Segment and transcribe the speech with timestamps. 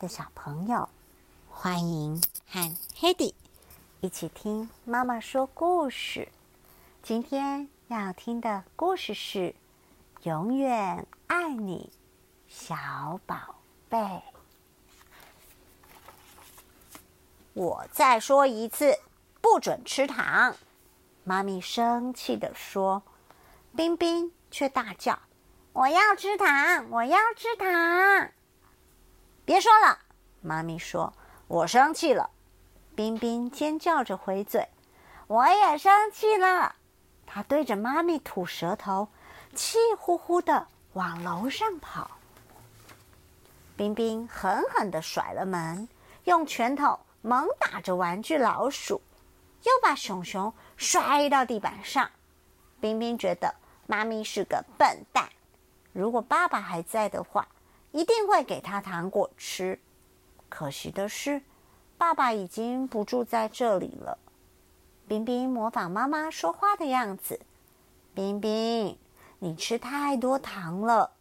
[0.00, 0.88] 的小朋友，
[1.50, 3.34] 欢迎和 Hedy
[4.00, 6.28] 一起听妈妈说故事。
[7.02, 9.38] 今天要听的故事是
[10.22, 11.92] 《永远爱你，
[12.48, 13.56] 小宝
[13.90, 13.98] 贝》。
[17.52, 18.98] 我再说一次，
[19.42, 20.56] 不准吃糖！
[21.24, 23.02] 妈咪生气地说。
[23.76, 25.18] 冰冰却大叫
[25.74, 26.90] ：“我要吃糖！
[26.90, 28.32] 我要吃糖！”
[29.50, 29.98] 别说了，
[30.42, 31.12] 妈咪说
[31.48, 32.30] ：“我生气了。”
[32.94, 34.68] 冰冰尖叫着回嘴
[35.26, 36.76] ：“我也生气了。”
[37.26, 39.08] 他对着妈咪吐舌头，
[39.56, 42.12] 气呼呼的往楼上跑。
[43.76, 45.88] 冰冰狠狠的甩了门，
[46.26, 49.02] 用拳头猛打着玩具老鼠，
[49.64, 52.08] 又把熊熊摔到地板上。
[52.80, 53.52] 冰冰觉得
[53.88, 55.28] 妈咪是个笨蛋，
[55.92, 57.48] 如果爸爸还在的话。
[57.92, 59.78] 一定会给他糖果吃。
[60.48, 61.42] 可惜的是，
[61.98, 64.18] 爸爸已经不住在这里了。
[65.06, 67.40] 冰冰模仿妈妈说话的样子
[68.14, 68.96] ：“冰冰，
[69.38, 71.12] 你吃太多糖了，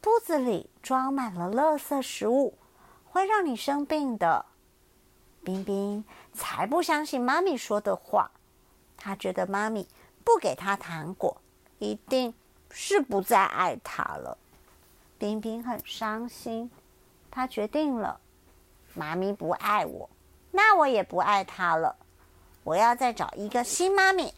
[0.00, 2.54] 肚子里装满了垃圾食物，
[3.04, 4.46] 会让你生病的。”
[5.44, 8.30] 冰冰才不相信妈咪说的话，
[8.96, 9.86] 他觉得妈咪
[10.24, 11.36] 不给他糖果，
[11.78, 12.32] 一定
[12.70, 14.38] 是不再爱他了。
[15.24, 16.70] 冰冰很伤心，
[17.30, 18.20] 他决定了：
[18.92, 20.10] 妈咪不爱我，
[20.50, 21.96] 那我也不爱她了。
[22.62, 24.34] 我要再找一个新妈咪。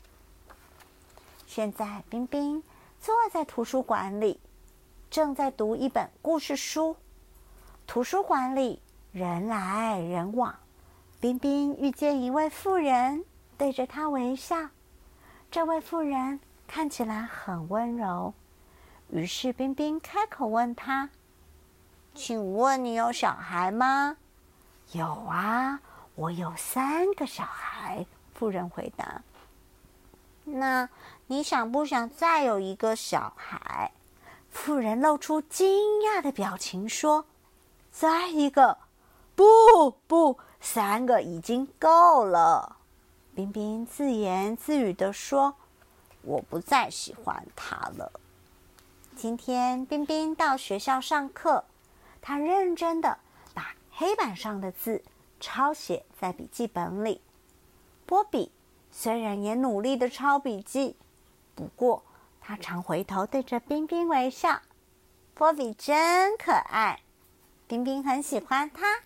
[1.44, 2.62] 现在，冰冰
[3.00, 4.38] 坐在图书馆里，
[5.10, 6.94] 正在读一本故事书。
[7.84, 10.54] 图书馆里人来人往，
[11.18, 13.24] 冰冰遇见一位妇人，
[13.58, 14.68] 对着她微笑。
[15.50, 18.32] 这位妇人看起来很温柔。
[19.10, 21.10] 于是冰冰开口问他
[22.14, 24.16] ：“请问你有小孩吗
[24.92, 25.80] ？”“有啊，
[26.16, 29.22] 我有三个小孩。”妇人回答。
[30.44, 30.88] “那
[31.26, 33.92] 你想不想再有一个小孩？”
[34.50, 37.26] 妇人露出惊讶的表情说
[37.92, 38.78] ：“再一个？
[39.34, 39.44] 不
[40.06, 42.76] 不，三个已经够了。”
[43.36, 45.54] 冰冰自言自语的说
[46.22, 48.10] ：“我不再喜欢他了。”
[49.16, 51.64] 今天冰冰到学校上课，
[52.20, 53.18] 他认真的
[53.54, 55.02] 把黑板上的字
[55.40, 57.22] 抄写在笔记本里。
[58.04, 58.52] 波比
[58.90, 60.96] 虽然也努力的抄笔记，
[61.54, 62.04] 不过
[62.42, 64.60] 他常回头对着冰冰微笑。
[65.32, 67.00] 波比真可爱，
[67.66, 69.00] 冰冰很喜欢他，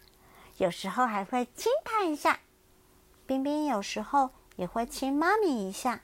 [0.56, 2.41] 有时候还会亲他一下。
[3.27, 6.00] 冰冰有时候也会亲妈咪一下。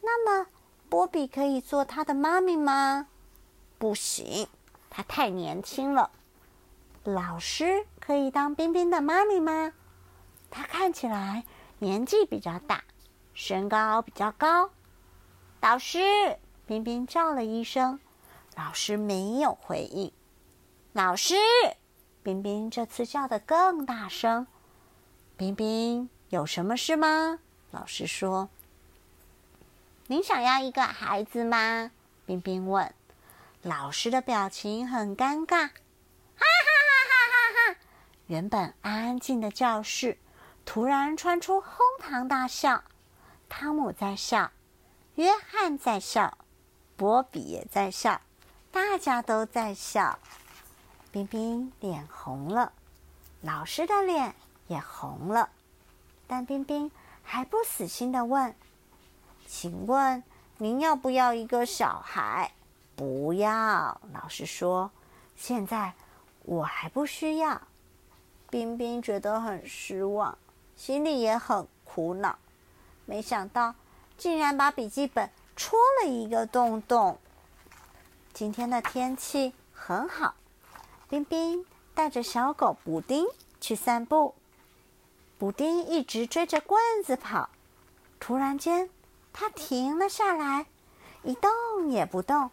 [0.00, 0.48] 那么，
[0.88, 3.06] 波比可以做他的妈咪吗？
[3.80, 4.46] 不行，
[4.90, 6.10] 她太年轻了。
[7.02, 9.72] 老师可以当冰冰的妈咪吗？
[10.50, 11.44] 她看起来
[11.78, 12.84] 年纪比较大，
[13.32, 14.68] 身高比较高。
[15.62, 15.98] 老师，
[16.66, 17.98] 冰冰叫了一声，
[18.54, 20.12] 老师没有回应。
[20.92, 21.34] 老师，
[22.22, 24.46] 冰冰这次叫的更大声。
[25.38, 27.38] 冰冰，有什么事吗？
[27.70, 28.50] 老师说
[30.08, 31.90] ：“您想要一个孩子吗？”
[32.26, 32.94] 冰冰问。
[33.62, 35.70] 老师的表情很尴尬，哈
[36.38, 37.78] 哈哈哈哈哈！
[38.26, 40.16] 原本安静的教室
[40.64, 42.82] 突然传出哄堂大笑。
[43.50, 44.50] 汤姆在笑，
[45.16, 46.38] 约翰在笑，
[46.96, 48.22] 波比也在笑，
[48.72, 50.18] 大家都在笑。
[51.12, 52.72] 冰冰脸红了，
[53.42, 54.34] 老师的脸
[54.68, 55.50] 也红了，
[56.26, 56.90] 但冰冰
[57.22, 58.54] 还不死心的问
[59.46, 60.22] ：“请问
[60.56, 62.52] 您要不要一个小孩？”
[63.00, 64.90] 不要，老师说，
[65.34, 65.94] 现在
[66.42, 67.62] 我还不需要。
[68.50, 70.36] 冰冰觉得很失望，
[70.76, 72.38] 心里也很苦恼。
[73.06, 73.74] 没想到，
[74.18, 77.16] 竟然把笔记本戳了一个洞洞。
[78.34, 80.34] 今天的天气很好，
[81.08, 81.64] 冰冰
[81.94, 83.24] 带着小狗补丁
[83.62, 84.34] 去散步。
[85.38, 87.48] 补丁一直追着棍子跑，
[88.18, 88.90] 突然间，
[89.32, 90.66] 它停了下来，
[91.22, 92.50] 一动也不动。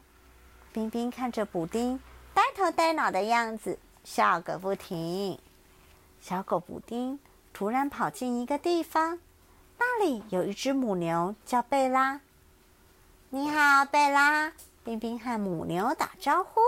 [0.77, 1.99] 冰冰看着补丁
[2.35, 5.39] 呆头呆脑的样子，笑个不停。
[6.21, 7.17] 小狗补丁
[7.51, 9.17] 突然跑进一个地方，
[9.79, 12.21] 那里有一只母牛，叫贝拉。
[13.31, 14.53] 你好，贝拉。
[14.83, 16.61] 冰冰和母牛打招呼。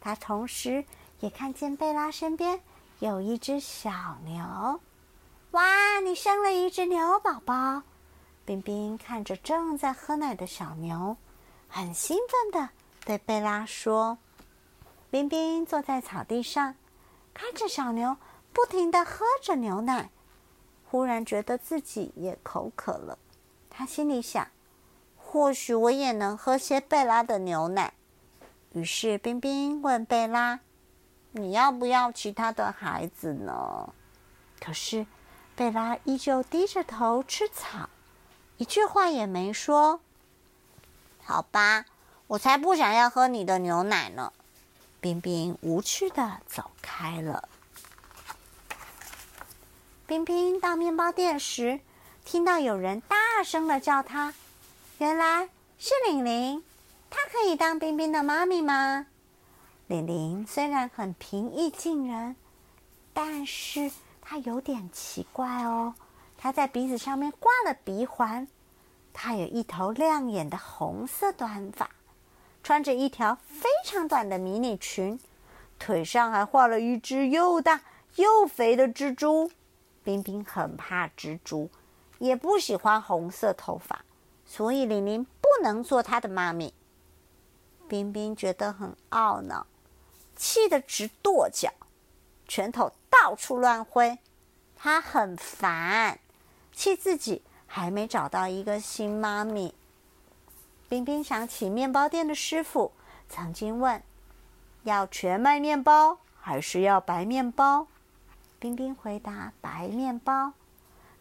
[0.00, 0.82] 他同时
[1.20, 2.58] 也看见贝拉身边
[3.00, 4.80] 有一只小牛。
[5.50, 7.82] 哇，你生了一只牛宝宝！
[8.46, 11.14] 冰冰看着正在喝奶的小牛，
[11.68, 12.70] 很兴奋的。
[13.04, 14.18] 对贝拉说
[15.10, 16.74] ：“冰冰坐在草地上，
[17.34, 18.16] 看着小牛
[18.52, 20.10] 不停的喝着牛奶，
[20.90, 23.18] 忽然觉得自己也口渴了。
[23.68, 24.48] 他心里想：
[25.18, 27.92] 或许我也能喝些贝拉的牛奶。
[28.72, 30.60] 于是冰冰问贝拉
[31.32, 33.92] ：“你要不要其他的孩子呢？”
[34.58, 35.06] 可是
[35.54, 37.90] 贝拉依旧低着头吃草，
[38.56, 40.00] 一句话也没说。
[41.22, 41.84] 好吧，
[42.26, 44.32] 我才不想要喝你的牛奶呢。
[45.00, 47.48] 冰冰无趣的走开了。
[50.06, 51.80] 冰冰到面包店时，
[52.24, 54.32] 听到有人大声的叫他，
[54.98, 55.48] 原来
[55.78, 56.64] 是玲玲。
[57.10, 59.06] 她可以当冰冰的妈咪吗？
[59.86, 62.36] 玲玲虽然很平易近人，
[63.12, 63.90] 但是
[64.22, 65.94] 她有点奇怪哦。
[66.38, 68.48] 她在鼻子上面挂了鼻环。
[69.12, 71.88] 她有一头亮眼的红色短发，
[72.64, 75.20] 穿着一条非常短的迷你裙，
[75.78, 77.82] 腿上还画了一只又大
[78.16, 79.50] 又肥的蜘蛛。
[80.02, 81.70] 冰冰很怕蜘蛛，
[82.18, 84.02] 也不喜欢红色头发，
[84.46, 86.72] 所以玲玲不能做她的妈咪。
[87.86, 89.66] 冰冰觉得很懊恼，
[90.34, 91.70] 气得直跺脚，
[92.48, 94.18] 拳头到处乱挥。
[94.74, 96.18] 她很烦，
[96.72, 97.42] 气自己。
[97.66, 99.74] 还没找到一个新妈咪。
[100.88, 102.92] 冰冰想起面包店的师傅
[103.28, 104.02] 曾经问
[104.84, 107.86] ：“要全麦面包还是要白面包？”
[108.60, 110.52] 冰冰回答：“白面包。”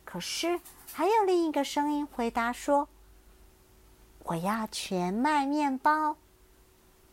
[0.06, 0.60] 可是
[0.92, 2.88] 还有另一个声音回答说
[4.26, 6.18] ：“我要全麦面包。”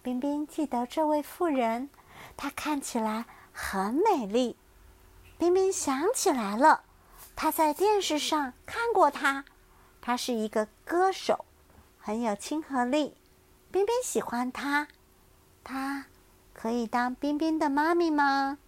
[0.02, 1.88] 冰冰记得这位妇人，
[2.37, 4.56] 她看起来很美丽。
[5.38, 6.82] 冰冰想起来了。
[7.37, 9.47] 他在电视上看过她，
[10.02, 11.47] 她是一个歌手，
[12.00, 13.14] 很有亲和力。
[13.70, 14.88] 冰冰喜欢他，
[15.62, 16.06] 他
[16.52, 18.58] 可以当冰冰的妈咪吗？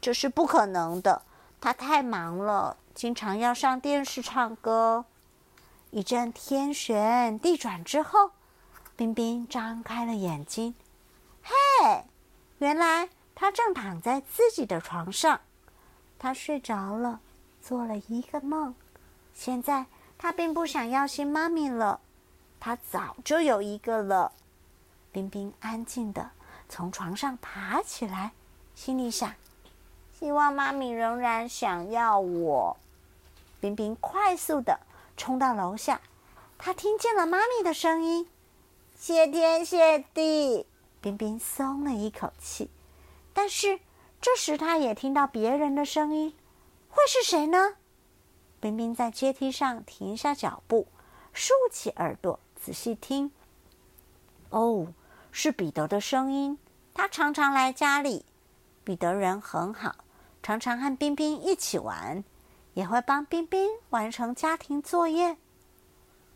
[0.00, 1.22] 这是不可能的，
[1.60, 5.04] 他太忙了，经常要上电视唱歌。
[5.90, 8.30] 一阵天旋地转之后，
[8.96, 10.74] 冰冰张开了眼睛。
[11.42, 12.04] 嘿，
[12.58, 15.40] 原来他正躺在自己的床上，
[16.18, 17.20] 他睡着了。
[17.62, 18.74] 做了一个梦，
[19.34, 19.84] 现在
[20.16, 22.00] 他并不想要新妈咪了，
[22.60, 24.32] 他早就有一个了。
[25.10, 26.30] 冰冰安静的
[26.68, 28.30] 从床上爬起来，
[28.76, 29.34] 心里想：
[30.16, 32.76] 希望妈咪仍然想要我。
[33.58, 34.78] 冰冰快速的
[35.16, 36.00] 冲到楼下，
[36.58, 38.28] 他听见了妈咪的声音
[38.96, 40.66] ：“谢天谢地！”
[41.02, 42.70] 冰冰松了一口气，
[43.32, 43.80] 但是
[44.20, 46.34] 这时他也听到别人的声音。
[46.90, 47.76] 会是谁呢？
[48.60, 50.86] 冰冰在阶梯上停下脚步，
[51.32, 53.30] 竖起耳朵仔细听。
[54.50, 54.88] 哦，
[55.32, 56.58] 是彼得的声音。
[56.92, 58.26] 他常常来家里。
[58.84, 59.96] 彼得人很好，
[60.42, 62.22] 常常和冰冰一起玩，
[62.74, 65.36] 也会帮冰冰完成家庭作业。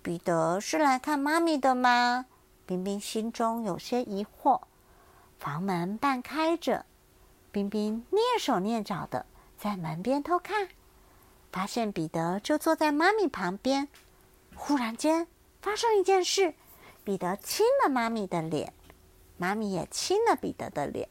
[0.02, 2.26] 彼得是来看妈咪的吗？
[2.64, 4.60] 冰冰心中有些疑惑。
[5.38, 6.86] 房门半开着，
[7.52, 9.26] 冰冰蹑手蹑脚的。
[9.58, 10.68] 在门边偷看，
[11.50, 13.88] 发现彼得就坐在妈咪旁边。
[14.54, 15.26] 忽然间，
[15.64, 16.52] 发生一件事：
[17.04, 18.74] 彼得亲了妈咪的脸，
[19.38, 21.08] 妈咪也亲了彼得的脸。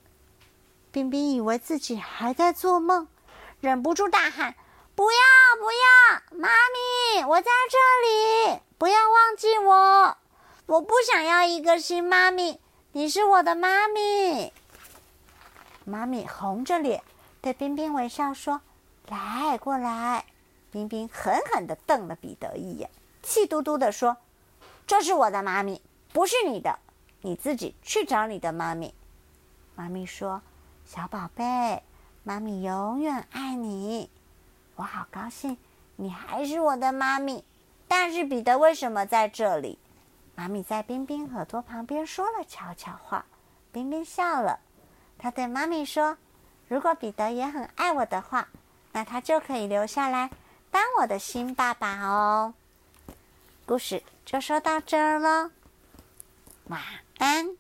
[0.92, 3.08] 冰冰以为自己还在做梦，
[3.62, 4.54] 忍不住大喊
[4.94, 5.18] ：“不要，
[5.58, 6.38] 不要！
[6.40, 7.80] 妈咪，我在这
[8.54, 8.60] 里！
[8.78, 10.18] 不要忘记我！
[10.68, 12.60] 我不想要一个新妈咪，
[12.92, 14.54] 你是我的妈咪。”
[15.84, 17.02] 妈咪红着脸。
[17.42, 18.62] 对冰冰微笑说
[19.10, 20.26] ：“来，过来。”
[20.70, 22.92] 冰冰狠狠地瞪了彼得一眼，
[23.24, 24.18] 气嘟嘟地说
[24.86, 26.80] ：“这是我的妈咪，不是你的，
[27.22, 28.94] 你自己去找你的妈咪。”
[29.75, 30.42] 妈咪说
[30.86, 31.82] ：“小宝贝，
[32.24, 34.10] 妈咪永远爱你。
[34.75, 35.58] 我好高兴，
[35.96, 37.44] 你还是我的妈咪。
[37.88, 39.78] 但是彼得为什么在这里？”
[40.36, 43.25] 妈咪在冰冰耳朵旁边说了悄悄话。
[43.72, 44.60] 冰冰笑了，
[45.18, 46.18] 他对妈咪说。
[46.68, 48.48] 如果彼得也很爱我的话，
[48.94, 50.32] 那他就可以留下来
[50.72, 52.54] 当我的新爸爸哦。
[53.66, 55.51] 故事就说到这儿了，
[56.65, 56.82] 晚
[57.18, 57.58] 安。